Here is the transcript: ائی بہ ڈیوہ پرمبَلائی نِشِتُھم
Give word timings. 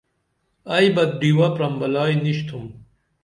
ائی 0.75 0.87
بہ 0.95 1.03
ڈیوہ 1.19 1.47
پرمبَلائی 1.55 2.15
نِشِتُھم 2.23 2.65